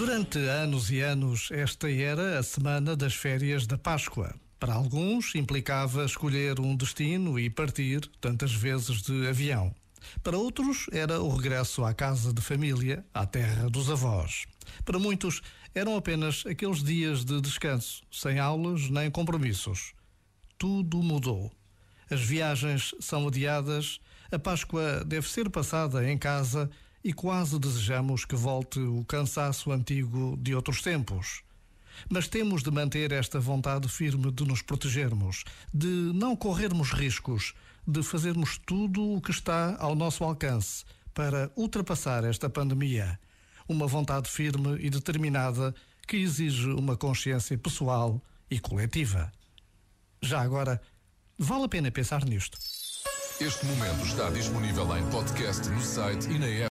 Durante 0.00 0.38
anos 0.38 0.90
e 0.90 1.02
anos, 1.02 1.50
esta 1.50 1.90
era 1.92 2.38
a 2.38 2.42
semana 2.42 2.96
das 2.96 3.14
férias 3.14 3.66
da 3.66 3.76
Páscoa. 3.76 4.34
Para 4.58 4.72
alguns, 4.72 5.34
implicava 5.34 6.06
escolher 6.06 6.58
um 6.58 6.74
destino 6.74 7.38
e 7.38 7.50
partir 7.50 8.10
tantas 8.18 8.50
vezes 8.50 9.02
de 9.02 9.28
avião. 9.28 9.74
Para 10.22 10.38
outros, 10.38 10.86
era 10.90 11.20
o 11.20 11.28
regresso 11.28 11.84
à 11.84 11.92
casa 11.92 12.32
de 12.32 12.40
família, 12.40 13.04
à 13.12 13.26
terra 13.26 13.68
dos 13.68 13.90
avós. 13.90 14.46
Para 14.86 14.98
muitos, 14.98 15.42
eram 15.74 15.94
apenas 15.94 16.44
aqueles 16.46 16.82
dias 16.82 17.22
de 17.22 17.38
descanso, 17.38 18.02
sem 18.10 18.38
aulas 18.38 18.88
nem 18.88 19.10
compromissos. 19.10 19.92
Tudo 20.56 21.02
mudou. 21.02 21.52
As 22.10 22.22
viagens 22.22 22.94
são 23.00 23.28
adiadas, 23.28 24.00
a 24.32 24.38
Páscoa 24.38 25.04
deve 25.04 25.28
ser 25.28 25.50
passada 25.50 26.10
em 26.10 26.16
casa 26.16 26.70
e 27.02 27.12
quase 27.12 27.58
desejamos 27.58 28.24
que 28.24 28.36
volte 28.36 28.78
o 28.78 29.04
cansaço 29.04 29.72
antigo 29.72 30.36
de 30.36 30.54
outros 30.54 30.82
tempos. 30.82 31.42
Mas 32.08 32.28
temos 32.28 32.62
de 32.62 32.70
manter 32.70 33.12
esta 33.12 33.40
vontade 33.40 33.88
firme 33.88 34.30
de 34.30 34.44
nos 34.44 34.62
protegermos, 34.62 35.44
de 35.72 35.86
não 35.86 36.36
corrermos 36.36 36.92
riscos, 36.92 37.54
de 37.86 38.02
fazermos 38.02 38.58
tudo 38.58 39.02
o 39.14 39.20
que 39.20 39.30
está 39.30 39.76
ao 39.78 39.94
nosso 39.94 40.24
alcance 40.24 40.84
para 41.14 41.50
ultrapassar 41.56 42.24
esta 42.24 42.48
pandemia. 42.48 43.18
Uma 43.68 43.86
vontade 43.86 44.28
firme 44.28 44.78
e 44.80 44.90
determinada 44.90 45.74
que 46.06 46.16
exige 46.16 46.68
uma 46.68 46.96
consciência 46.96 47.56
pessoal 47.56 48.20
e 48.50 48.58
coletiva. 48.58 49.30
Já 50.22 50.40
agora, 50.40 50.80
vale 51.38 51.64
a 51.64 51.68
pena 51.68 51.90
pensar 51.90 52.24
nisto. 52.24 52.58
Este 53.40 53.64
momento 53.64 54.04
está 54.04 54.28
disponível 54.28 54.84
em 54.98 55.06
podcast 55.10 55.66
no 55.70 55.80
site 55.80 56.28
e 56.28 56.38
na 56.38 56.46
app. 56.46 56.68